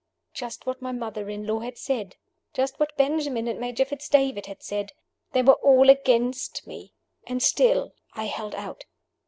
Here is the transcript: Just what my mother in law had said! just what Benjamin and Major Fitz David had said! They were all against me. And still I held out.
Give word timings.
Just 0.33 0.65
what 0.65 0.81
my 0.81 0.91
mother 0.91 1.29
in 1.29 1.45
law 1.45 1.59
had 1.59 1.77
said! 1.77 2.15
just 2.55 2.79
what 2.79 2.97
Benjamin 2.97 3.47
and 3.47 3.59
Major 3.59 3.85
Fitz 3.85 4.09
David 4.09 4.47
had 4.47 4.63
said! 4.63 4.93
They 5.33 5.43
were 5.43 5.59
all 5.63 5.91
against 5.91 6.65
me. 6.65 6.93
And 7.27 7.39
still 7.43 7.93
I 8.15 8.25
held 8.25 8.55
out. 8.55 8.85